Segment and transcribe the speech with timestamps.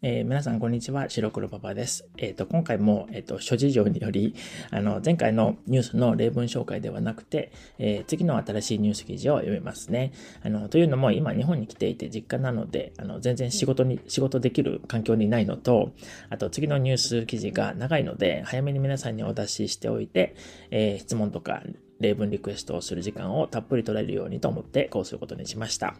[0.00, 1.10] えー、皆さん、こんにちは。
[1.10, 2.08] 白黒パパです。
[2.18, 4.36] えっ、ー、と、今回も、えっ、ー、と、諸事情により、
[4.70, 7.50] あの、前回のニュースの例文紹介ではなくて、
[7.80, 10.12] え次の新しいニュース記事を読みますね。
[10.44, 15.90] あの、というのも、今、日本に来ていて実家なので、あの、全然仕事に、仕事できる環境にないのと、
[16.30, 20.36] あと、次のニュース記事が長いので、早めに皆さんにお出ししておいて、
[20.70, 21.64] え質問とか、
[22.00, 25.96] 例文リクエストをする時間をたっぷり取れるようにと思ってこうすることにしました。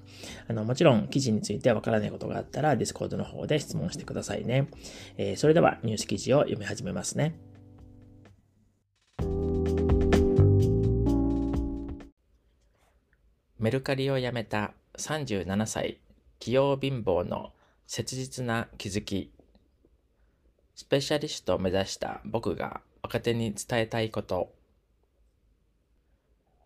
[0.49, 4.69] あの、もちろん記事についてわからないことがあったら Discord の方で質問してくださいね。
[5.17, 7.39] えー、それではニュース記事を読み始めますね。
[13.59, 15.99] メルカリを辞めた37歳、
[16.39, 17.53] 器用貧乏の
[17.89, 19.33] 切実な気づき。
[20.77, 24.58] スペシャリストを目指した僕が若手に伝えたいこと。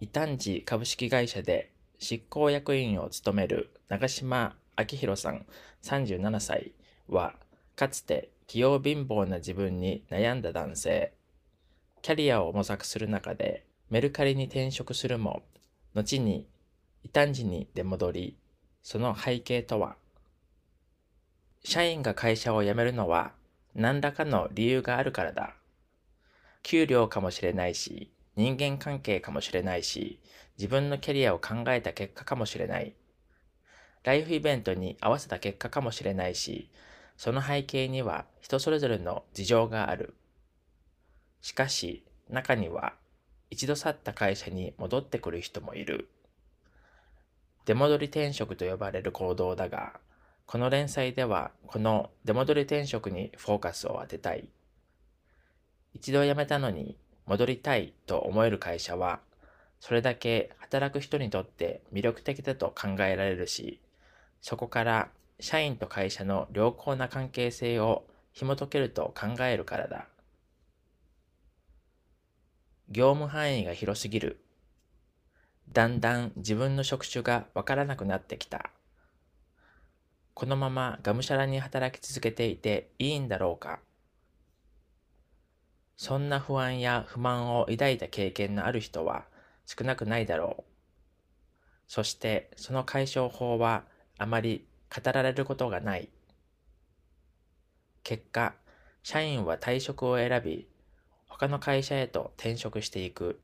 [0.02, 1.70] 異端児株式会社で
[2.00, 5.46] 執行役員を務める長島明宏さん
[5.84, 6.72] 37歳
[7.06, 7.36] は、
[7.76, 11.12] かつて器用貧乏な自分に悩んだ男性。
[12.02, 15.44] キャリアを模索する中でメルカリに転職するも、
[15.94, 16.48] 後に
[17.04, 18.36] 異端児に出戻り、
[18.82, 19.94] その背景とは、
[21.62, 23.30] 社員が会社を辞めるのは
[23.76, 25.54] 何らかの理由があるからだ。
[26.64, 30.18] 給料かもしれないし、人間関係かもしれないし、
[30.58, 32.94] 自分のキャリアを考えた結果かもしれない。
[34.04, 36.70] ライフイベントに合わせた結果かもしれないし、
[37.16, 40.14] その背景には人それぞれの事情がある。
[41.40, 42.94] しかし、中には
[43.50, 46.08] 一度去った会社に戻ってくる人もいる。
[47.64, 50.00] 出戻り転職と呼ばれる行動だが、
[50.46, 54.48] この連載ではこの出戻り転職にフォーカスを当てたい。
[55.94, 59.20] 一度辞めたのに戻りたいと思える会社は、
[59.80, 63.80] それだけ働く人にとって魅力的だと考えられるし、
[64.40, 65.08] そこから
[65.40, 70.06] 社員と会社の良好な関係性を紐解けると考えるからだ。
[72.88, 74.38] 業務範囲が広すぎる。
[75.72, 78.70] だんだん自分の職種がわからなくなってきた。
[80.34, 83.80] このままがむしゃらに働き続けていていいんだろうか。
[85.96, 89.24] そんな不安や不満を抱いた経験のある人は
[89.66, 90.64] 少なくないだろう。
[91.86, 93.84] そしてその解消法は
[94.18, 96.08] あまり語られることがない。
[98.02, 98.54] 結果、
[99.02, 100.68] 社員は退職を選び、
[101.28, 103.40] 他の会社へと転職していく。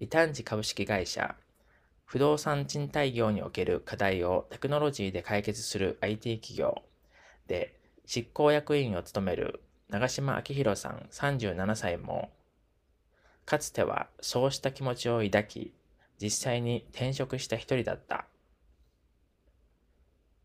[0.00, 1.36] 異端児株式会社、
[2.04, 6.82] 不動産賃貸業における課題をテクノロジーで解決する IT 企業
[7.46, 12.30] で執行役員を務める長島明宏さん37歳も、
[13.44, 15.74] かつてはそうした気持ちを抱き、
[16.18, 18.24] 実際に転職した一人だった。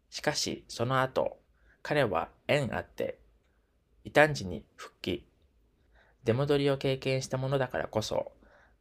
[0.10, 1.38] しかし、その後、
[1.82, 3.20] 彼は縁あって、
[4.04, 5.26] 異端児に復帰。
[6.26, 8.34] 出戻りを経験したものだからこそ、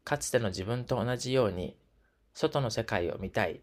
[0.03, 1.77] かつての自分と同じように、
[2.35, 3.61] 外の世界を見たい、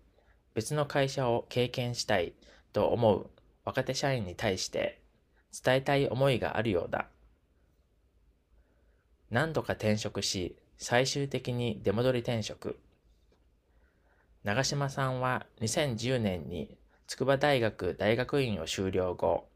[0.53, 2.31] 別の会社を経験したい
[2.71, 3.29] と思う
[3.65, 5.02] 若手社員に対して、
[5.53, 7.07] 伝えたい思いがあるようだ。
[9.29, 12.79] 何度か転職し、最終的に出戻り転職。
[14.43, 16.77] 長島さんは2010年に
[17.07, 19.47] 筑波大学大学院を修了後、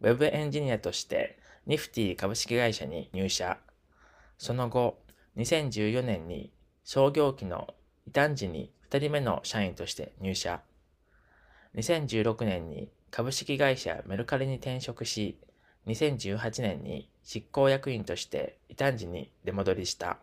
[0.00, 3.58] ウェブエンジニアとしてニフティ株式会社に入社。
[4.38, 4.98] その後、
[5.36, 6.52] 2014年に
[6.84, 7.68] 創業期の
[8.06, 10.62] 異端児に2人目の社員として入社。
[11.76, 15.36] 2016年に株式会社メルカリに転職し、
[15.86, 20.18] 2018年に執行役員として異端児に出戻りした。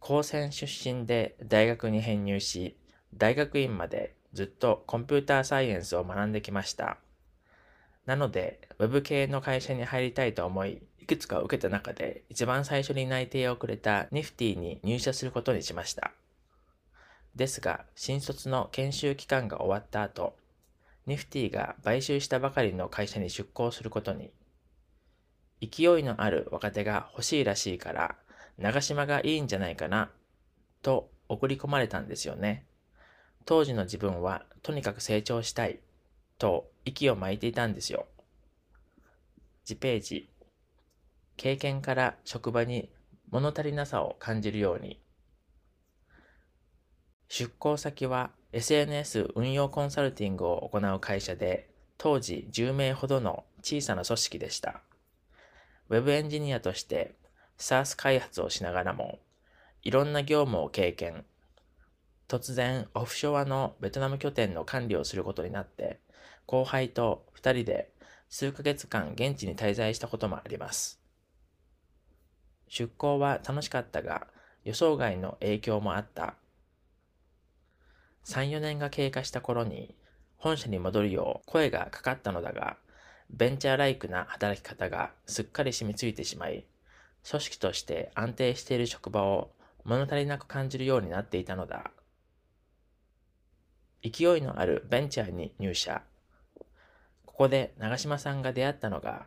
[0.00, 2.76] 高専出身で大学に編入し、
[3.14, 6.98] 大学院までずっとコンピューターサイエンスを学んできました。
[8.04, 16.12] なので、ウェブ系の会社に入りたいと思い、いくつか受けた中で一番最初に内定をくれたニフティに入社することにしました。
[17.34, 20.36] ですが、新卒の研修期間が終わった後、
[21.06, 24.32] ニフティが買収したばかりの会社に出向することに、
[25.60, 28.16] 勢いのある若手が欲しいらしいから、
[28.58, 30.10] 長島がいいんじゃないかな、
[30.82, 32.66] と送り込まれたんですよね。
[33.44, 35.80] 当時の自分はとにかく成長したい、
[36.38, 38.06] と息を巻いていたんですよ。
[39.64, 40.30] 次ページ。
[41.36, 42.90] 経験から職場に
[43.30, 45.00] 物足りなさを感じるように。
[47.28, 51.68] 出向先は SNS 運用コンサルティングを行う会社で、
[51.98, 54.80] 当時10名ほどの小さな組織でした。
[55.88, 57.16] ウェブエンジニアとして
[57.58, 59.18] SaaS 開発をしながらも、
[59.82, 61.24] いろんな業務を経験。
[62.28, 65.98] 突然、オフショアのベトナム拠点の管理をすることになって、
[66.46, 67.90] 後輩と二人で
[68.28, 71.00] 数ヶ月間現地に滞在したこともあります。
[72.68, 74.28] 出向は楽しかったが、
[74.62, 76.36] 予想外の影響もあった。
[78.24, 79.94] 3、4年が経過した頃に、
[80.36, 82.76] 本社に戻るよう声がかかったのだが、
[83.30, 86.66] ベンチャーライクな働き方がすっかり染みついてしまい、
[87.28, 89.50] 組織として安定している職場を
[89.84, 91.90] 物足りなく感じるようになっていたのだ。
[94.02, 96.02] 勢いのあるベンチャーに入社。
[97.24, 99.26] ここで長島さんが出会ったのが、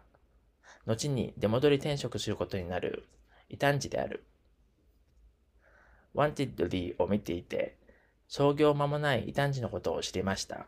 [0.85, 3.07] 後に出戻り転職することになる
[3.49, 4.23] 異端児である。
[6.13, 7.77] ワンティッド D を見ていて、
[8.27, 10.67] 創業間もない異端児のことを知りました。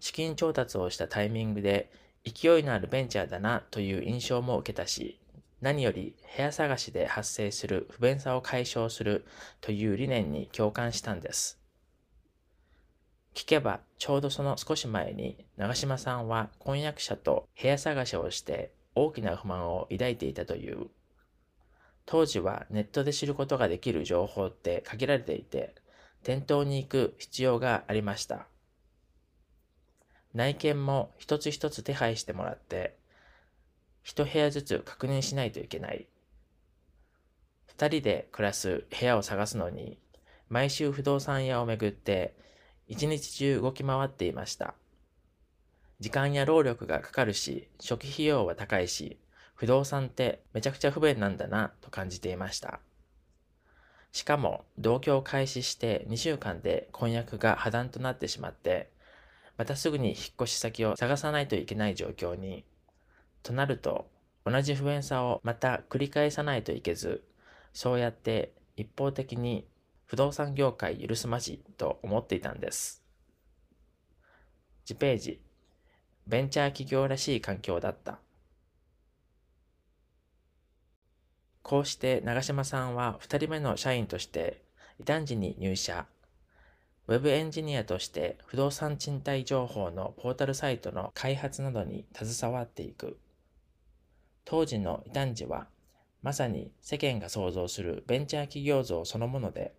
[0.00, 1.90] 資金調達をしたタイミングで
[2.24, 5.20] 勢いのあるベンチャーだなという印象も受けたし、
[5.60, 9.26] 何より部屋探しで発生する不便さを解消する
[9.60, 11.60] という理念に共感したんです。
[13.34, 20.88] 聞けばちょうどその少し前に長島さんは婚約者と部屋探しをして大きな不満を抱いていたという。
[22.06, 25.76] 当時はネットで知ることができる情報って限られていて、
[26.22, 28.46] 店頭に行く必要がありました。
[30.34, 32.96] 内見も一つ一つ手配してもらって、
[34.02, 36.06] 一部屋ずつ確認しないといけない。
[37.66, 39.98] 二人で暮らす部屋を探すのに、
[40.48, 42.34] 毎週不動産屋を巡って
[42.86, 44.74] 一日中動き回っていました。
[46.00, 49.18] 時間や労力がかかるし、初期費用は高いし、
[49.54, 52.80] 不動産ってめちゃくちゃ不便なんだなと感じていました。
[54.12, 58.90] しかも同居を開始して2週間で婚約が破談となってしまって、
[59.56, 62.64] またすぐに引っ越し先を探さないといけない状況に、
[63.42, 64.10] となると
[64.44, 67.22] 同じ不便さをまた繰り返さないといけず、
[67.72, 69.66] そうやって一方的に
[70.06, 73.04] 不動産業界許すまじと思っていたんです。
[74.84, 75.40] 次ページ。
[76.26, 78.18] ベンチャー企業らしい環境だった。
[81.62, 84.62] こうして長島さんは2人目の社員として
[84.98, 86.06] 異端児に入社。
[87.06, 93.18] ウェブエンジニアとして不動産賃貸情報のポータルサイトの開発などに携わっていく。
[94.44, 95.68] 当時の異端児は
[96.22, 99.74] まさに世間が想像するベンチャー企業像そのもので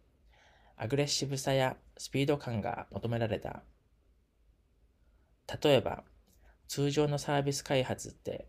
[0.83, 3.61] アグレッシブさやスピード感が求められた。
[5.63, 6.03] 例えば、
[6.67, 8.47] 通常のサービス開発って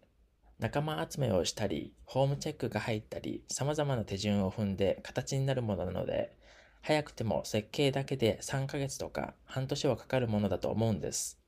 [0.62, 6.36] 仲間集めをしたり、ホームチェックが入ったり、様々な手順を踏んで形になるものなので、
[6.82, 11.40] 早くても設計だけで3ヶ月とか半年はかかるものだと思うんです。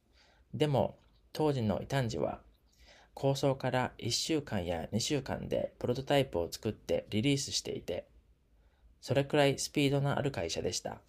[0.52, 0.99] でも、
[1.32, 2.40] 当時の異端児は、
[3.14, 8.08] 構想から1週間や2週間でプロトタイプを作ってリリースしていて、
[9.00, 11.00] それくらいスピードのある会社でした。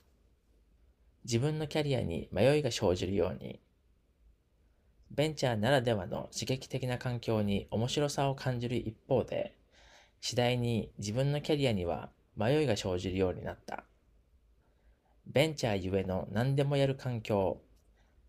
[1.23, 3.59] 自分のキャリアに迷いが生じるように、
[5.15, 9.55] ベンチャーならではの刺激的な環境に面白さを感じる一方で、
[10.19, 13.85] 次第に自分のキャリアには迷いが生じるようになった。
[15.25, 17.61] ベンチャーゆえの何でもやる環境、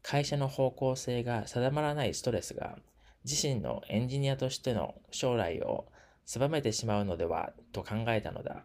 [0.03, 2.79] 会社の方向性が定まらないストレスが
[3.25, 5.87] 自身のエンジニアとしての将来を
[6.25, 8.65] 狭めてしまうのではと考えたのだ。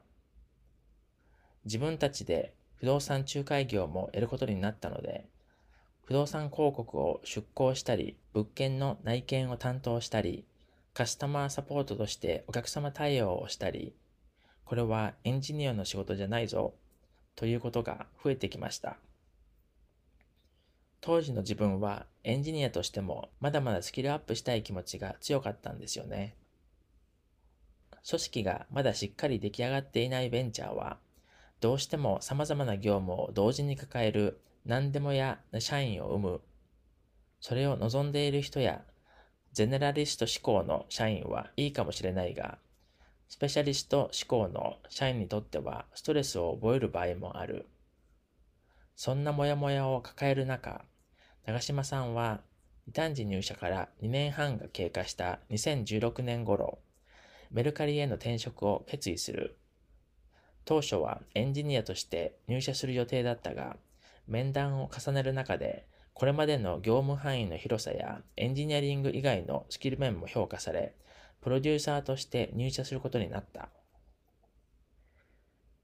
[1.65, 5.25] 自分たちで不動産仲介業も得ることになったので、
[6.11, 10.43] 不動産広告を出稿したり、物件の内見を担当したり、
[10.93, 13.95] カスタマーサポートとしてお客様対応をしたり、
[14.65, 16.73] これはエンジニアの仕事じゃないぞ、
[17.37, 18.97] ということが増えてきました。
[20.99, 26.35] 当時の自分はエンジニアとしてもまだまだスキルアップしたい気持ちが強かったんですよね。
[28.05, 30.97] 組織がまだしっかり出来上がっていないベンチャーは
[31.61, 36.41] どうしても様々な業務を同時に抱える何でもや社員を生む。
[37.39, 38.81] それを望んでいる人や、
[39.53, 42.59] ゼネラリスト志向の社員はいいかもしれないが、
[43.27, 47.67] スペシャリスト志向の社員にとってはストレスを覚える場合もある。
[48.95, 50.85] そんなモヤモヤを抱える中、
[51.45, 52.41] 長島さんは
[52.87, 56.79] 異端児入社から2年半が経過した2016年頃、
[57.51, 59.57] メルカリへの転職を決意する。
[60.65, 63.77] 当初はエンジニアとして入社する予定だったが、
[64.31, 70.95] 面談を重ねる中で、これまでの業務範囲の広さやエンジニアリング以外のスキル面も評価され、
[71.41, 73.69] プロデューサーとして入社することになった。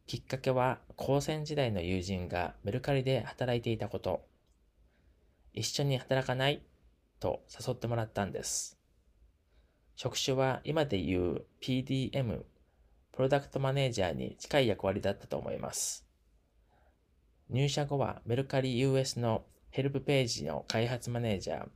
[0.05, 4.25] きっかけは、高専時代の友人がメルカリで働いていたこと。
[5.53, 6.63] 一緒に働かない？
[7.19, 8.79] と誘ってもらったんです。
[9.97, 12.43] 職種は今で言う PDM
[13.11, 16.06] プロダクトマネージャーに近い役割だったと思います。
[17.49, 21.67] 入社後はメルカリ US のヘルプページの開発マネージャー、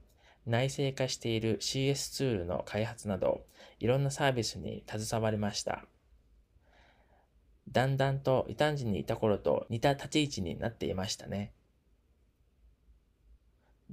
[0.45, 3.45] 内製化している CS ツールの開発など、
[3.79, 5.85] いろんなサービスに携わりました。
[7.69, 11.53] だんだんと異端児にいた頃と似た立ち位置になっていましたね。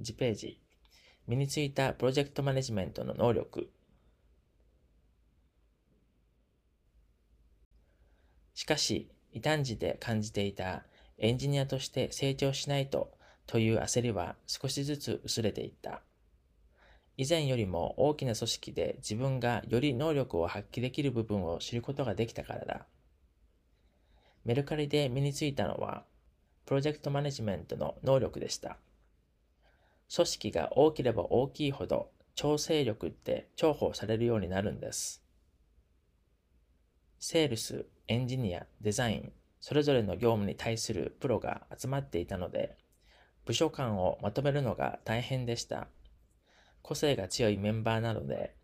[0.03, 0.59] 次ページ。
[1.27, 3.69] 身についたプロジェクトマネジメントの能力。
[8.53, 10.83] しかし、異端児で感じていた
[11.19, 13.11] エンジニアとして成長しないと
[13.45, 16.01] という焦りは少しずつ薄れていった。
[17.17, 22.85] 以前よりも大きな組織で自分がより能力を発揮できる部分を知ることができたからだ。
[24.45, 26.05] メルカリで身についたのは、
[26.65, 28.77] プロジェクトマネジメントの能力でした。
[30.15, 35.21] 組織が大きれば大きいほど調整力って重宝されるようになるんです。
[37.19, 42.77] セールス、エンジニア、デザイン、それぞれの業務に対するプロが集まっていたので、
[43.45, 45.87] 部署間をまとめるのが大変でした。
[46.81, 48.55] 個性が強いメンバーなので、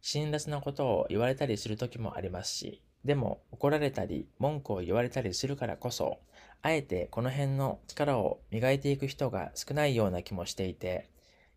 [0.00, 6.18] 辛辣なことを言われたりする時もありますし、でも怒られたり文句を言われたりするからこそ、
[6.62, 11.10] あえてこの辺の力を磨いていく人が少ないような気もしていて、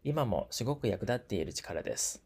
[0.04, 2.24] 今もすごく役立っている力です。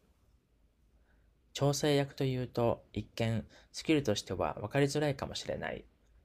[1.52, 5.84] 調整役というと一見スキルとしては分かりづらいかもしれない。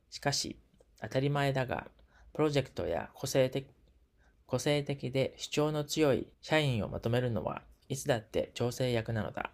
[0.09, 0.59] しかし
[1.01, 1.87] 当たり前だが、
[2.33, 3.67] プロジェクトや個性的
[4.47, 9.51] 個性的で主張の強い社員をまとめるのはいつだって調整役なのだ。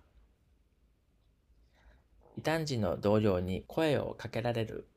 [2.37, 4.87] 異端児の同僚に声をかけられる。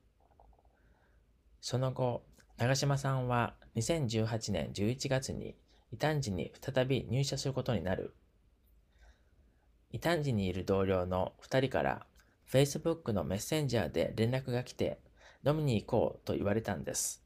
[1.61, 2.25] その後、
[2.58, 5.56] 長島さんは2018年11月に
[5.92, 8.14] 異端児に再び入社することになる。
[9.92, 12.06] 異端児にいる同僚の2人から
[12.50, 14.99] Facebook のメッセンジャーで連絡が来て
[15.46, 17.22] 飲みに行こうと言われたんです。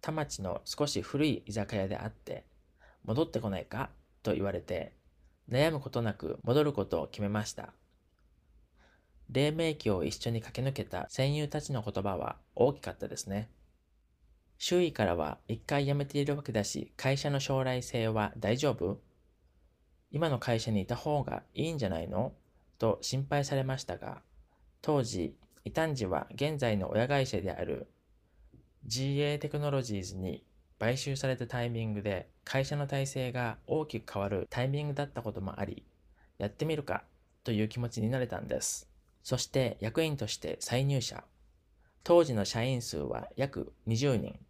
[0.00, 2.44] 田町の少し古い居酒屋であって、
[3.04, 3.90] 戻ってこないか
[4.22, 4.92] と言われて、
[5.48, 7.72] 悩むことなく戻ることを決めました。
[9.30, 13.50] 黎明期を一緒に駆け抜けた戦友たちの言葉は大きかったですね。
[14.58, 19.00] 周囲からは一回辞めているわけだし、会社の将来性は大丈夫？
[20.10, 22.32] 今の会社にいた方がいいんじゃないの？
[22.78, 24.22] と心配されましたが、
[24.80, 27.88] 当時、異端児は現在の親会社である
[28.86, 30.44] GA テクノロジーズに
[30.78, 35.84] 買収されたタイミングで会社の体制が大きく変わるタイミングだったこともあり、
[36.38, 37.04] やってみるか
[37.44, 38.88] という気持ちになれたんです。
[39.22, 41.22] そして役員として再入社。
[42.02, 44.40] 当時の社員数は約20人。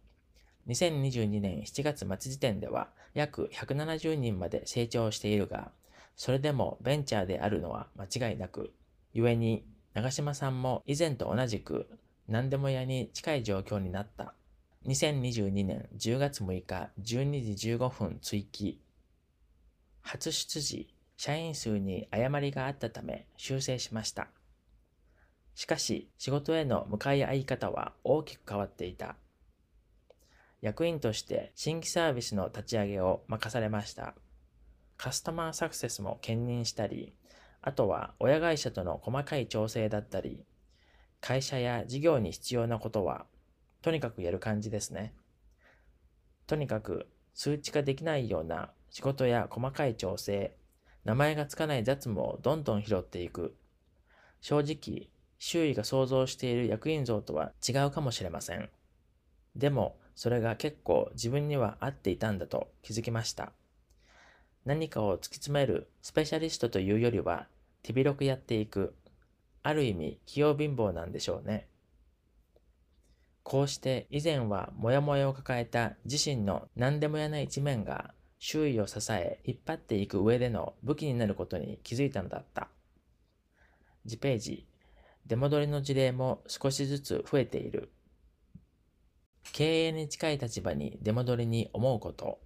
[0.67, 5.71] 2022年7月末時点では約170人まで成長しているが、
[6.15, 8.73] それでもベンチャーであるのは間違いなく、
[9.13, 11.87] 故に長島さんも以前と同じく
[12.27, 14.33] 何でも屋に近い状況になった。
[14.87, 18.81] 2022年10月6日12時15分追記。
[20.01, 24.27] 初出時、社員数に誤りがあったため修正しました。
[25.55, 29.15] しかし、仕事への向かい合い方は大きく変わっていた。
[30.61, 34.15] 役員として新規サービスの立ち上げを任されました。
[34.97, 37.13] カスタマーサクセスも兼任したり、
[37.65, 40.43] あとは親会社との細かい調整だったり、
[41.21, 43.25] 会社や事業に必要なことは、
[43.81, 45.13] とにかくやる感じですね。
[46.45, 50.53] とにかく数値化できないような仕事や細かい調整、
[51.05, 53.55] 名前がつかない雑務をどんどん拾っていく。
[54.41, 55.07] 正直、
[55.39, 58.69] 周囲が想像している役員像とは違うかもしれません。
[59.55, 63.53] でも、それが結構自分には合っていたんだと気づきました。
[64.65, 67.47] 何かを突き詰めるスペシャリストというよりは
[67.83, 68.95] 手広くやっていく。
[69.61, 71.67] ある意味器用貧乏なんでしょうね。
[73.43, 82.69] こうして以前はモヤモヤを抱えた自身の何でもやな一面が周囲を支え引っ張っていく上での武器になることに気づいたのだった。
[84.05, 84.67] 次ページ。
[85.25, 87.91] 出戻りの事例も少しずつ増えている。
[89.53, 92.39] 経営に近い立場に出戻りに思うこと。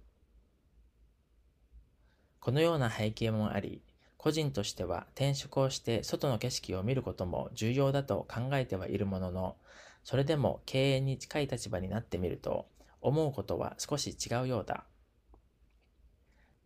[2.40, 3.82] このような背景もあり、
[4.18, 9.56] 個人としては転職をして外の景色を見ることも重要だと考えてはいるものの、
[10.04, 12.66] それでも経営に近い立場になってみると、
[13.00, 14.84] 思うことは少し違うようだ。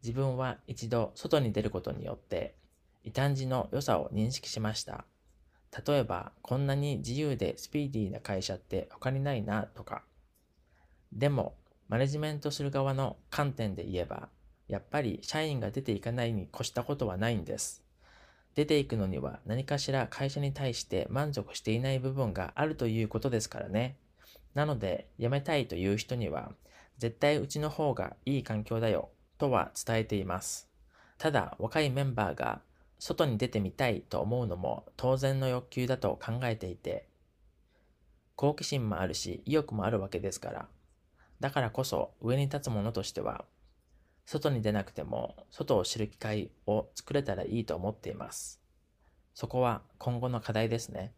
[0.03, 2.57] 自分は一度外に出ることによって、
[3.05, 5.05] 異端児の良さを認識しました。
[5.87, 10.05] 例えば、こんなに自由でスピーディーな会社って他にないなとか。
[11.13, 11.55] でも、
[11.89, 14.29] マネジメントする側の観点で言えば、
[14.73, 17.85] やっぱり社員が出ていかないに越したことはないんです。
[18.55, 23.99] 出ていくのには何かしら会社に対して満足していない部分があるということですからね。
[24.55, 26.53] なので、辞めたいという人には、
[26.97, 30.71] 絶対うちの方がいい環境だよとは伝えています。
[31.19, 32.63] ただ若いメンバーが
[32.99, 37.09] 外に出てみたいと思うのも当然の欲求だと考えていて、
[38.37, 40.69] 好奇心もあるし意欲もあるわけですから、
[41.41, 43.45] だからこそ上に立つ者としては、
[44.25, 48.61] 外に出なくても外を知る機会を作れたらいいと思っています。
[49.35, 51.13] そこは今後の課題ですね。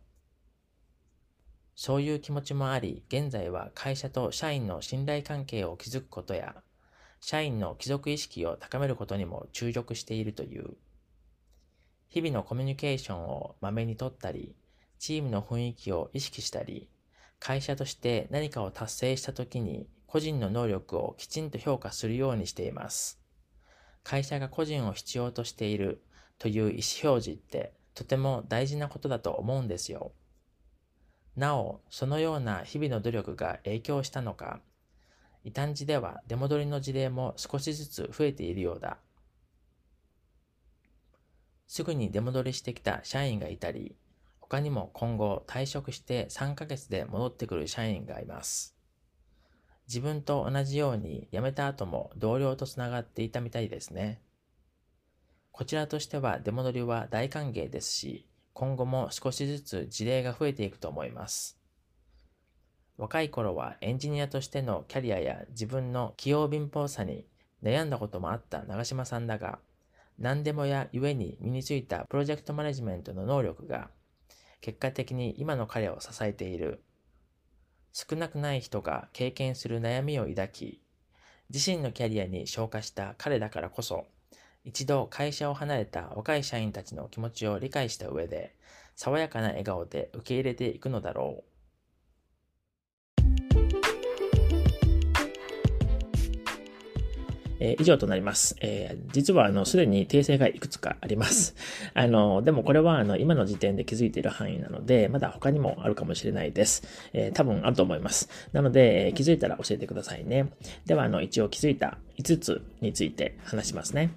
[1.77, 6.63] そういう気持ちもあり、現在は会社と社員の信頼関係を築くことや、
[7.21, 10.77] 社員の帰属意識を高めることにも注力しているという。
[12.09, 14.55] 日々のコミュニケーションをまめにとったり、
[15.01, 16.89] チームの雰囲気を意識したり、
[17.41, 23.19] 会社として何かを達成したときに個人の能力をきちんと評価するようにしています。
[24.05, 26.05] 会社が個人を必要としている
[26.39, 30.13] という意思表示ってとても大事なことだと思うんですよ。
[31.35, 34.61] なお、そのような日々の努力が影響したのか、
[35.43, 38.99] 異端児では出戻りの事例も少しずつ増えているようだ。
[41.67, 43.97] すぐに出戻りしてきた社員がいたり、
[44.39, 48.74] 他にも今後退職して3ヶ月で戻ってくる社員がいます。
[49.87, 54.21] 自分と同じように辞めた後も同僚とつながっていたみたいですね。
[55.53, 61.59] こちらとしては出戻りは大歓迎ですし、今後も少しずつ事例が増えていくと思います。
[62.97, 67.27] 若い頃はエンジニアとしてのキャリアや自分の器用貧乏さに
[67.63, 69.59] 悩んだこともあった長島さんだが、
[70.19, 73.91] 何でもやゆえに身についたプロジェクトマネジメントの能力が、
[74.61, 76.83] 結果的に今の彼を支えている。
[77.97, 80.81] 少なくない人が経験する悩みを抱き、
[81.49, 84.09] 自身のキャリアに昇華した彼だからこそ、
[84.65, 88.57] 一度会社を離れた若い社員たちの気持ちを理解した上で、
[88.97, 91.54] 爽やかな笑顔で受け入れていくのだろう。
[97.65, 98.57] えー、以上となります。
[98.61, 101.55] えー、実は、あの、すでに訂正がいくつかあります。
[101.95, 106.83] あの、でもこれは、あの、今の時点で気づいている範囲なので、まだ他にもあるかもしれないです。
[107.15, 108.29] えー、多分あると思います。
[108.53, 110.51] なので、え気づいたら教えてくださいね。
[110.85, 114.11] では、あの、一応気づいた5つについて話しますね。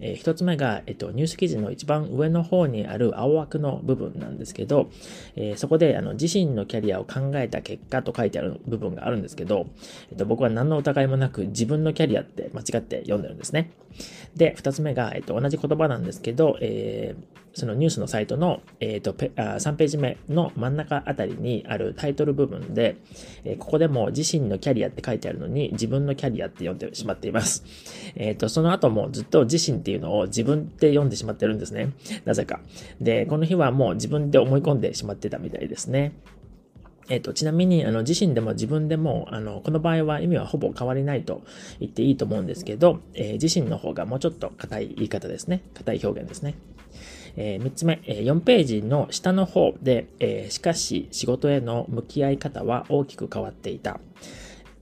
[0.00, 4.90] えー、一つ目が、えっと、ニュース記事の一番上の方にある青枠の部分なんですけど、
[5.36, 9.66] えー、そこであの自身のキャリアを考えた結果と書いてある部分があるんですけど、
[10.10, 13.70] えっと、僕は何の疑いもなく自分のキャリアって間違って読んでるんですね。
[14.36, 22.96] で、2つ目が、えっと、同じ言葉なんですけど、えー、そのニュースのサイトの、えーと、とあ3ページ目の真ん中あたりにあるタイトル部分で、
[23.44, 27.64] えー、ここでも自身のキャリアって書いてあるのに自分のキャリアって読んでしまっています。
[28.16, 31.92] えっ、ー、と、その後もずっと自身っていうのを自分って読んでしまってるんですね。
[32.24, 32.60] なぜか。
[33.00, 36.12] で、この日はもう自分で思い込んでしまってたみたいですね。
[37.08, 41.42] えっ、と、ちなみに、あの、自身でも自分でも、あの、この場合は意味はほぼ変わりないと
[41.80, 45.62] 言っていいと思うんですけど、えー、自身の方がもうちょっと硬い言い方ですね。
[45.74, 46.54] 硬い表現ですね。
[47.36, 54.00] えー、3つ目、え、4ページの下の方で、え、しかし仕事への向き合い方は大きく変わっていた。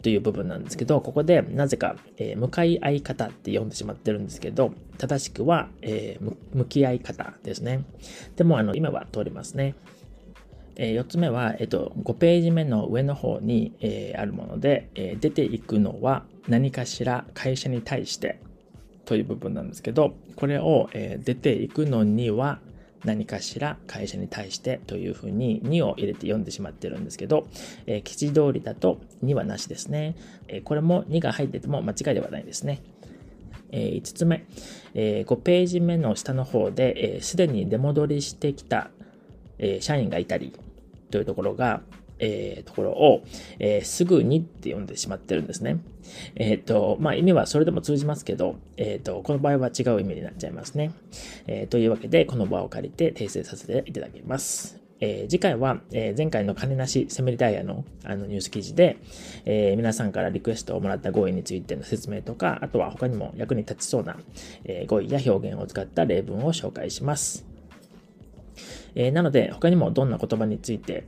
[0.03, 7.85] という部分なんですけど、ここでなぜか、えー、向かい合い方って読んでしまってるんですけど、正しくは、えー、向き合い方ですね。
[8.37, 9.75] でも、あの、今は通りますね。
[10.77, 18.41] えー、4つ目は、えっ、と、5ページ目の上の方に、えー、あるもので、え、出ていくのは何かしら会社に対して
[19.11, 22.61] という部分なんですけど、これを、え、出ていくのには
[23.05, 27.49] 何かしら会社に対してというふうに2を入れて読んでしまってるんですけど、
[27.87, 30.15] えー、記事通りだと2はなしですね。
[30.47, 32.83] えー、これも2が入ってても間違いではないですね。
[33.73, 34.47] えー、5つ目、
[34.95, 38.93] えー、5ページ目の下の方で、す、で、に出戻りしてきた、
[39.59, 40.53] え、社員がいたり
[41.11, 41.83] というところが、
[42.21, 43.25] えー、ところを、
[43.59, 45.79] えー、すぐにって読んでしまってるんですね。
[46.37, 50.93] えっ、ー、と、まあ、意味はそれでも通じますけど、えっ、と、この場合は違う意味になっちゃいますね。
[51.47, 54.81] えというわけで、この場を借りて訂正させていただきます。
[55.01, 58.99] え、次回は、え、前回の金なしセミリタイヤのあのニュース記事で、
[59.47, 64.19] え、皆さんからリクエストをもらった語彙についての説明とか、あとは他にも役に立ちそうな、
[64.65, 67.47] え語彙や表現を使った例文を紹介します。
[68.95, 71.05] えなので、他にもどんな言葉について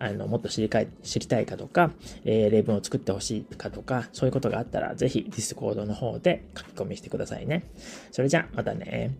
[0.00, 1.92] あの、もっと知りかい知りたいかとか、
[2.24, 7.64] えー、例文を作ってほしいかとか、そういうことがあったら、ぜひ Discord の方で書き込みしてくださいね。
[8.10, 9.14] それじゃあ、またね。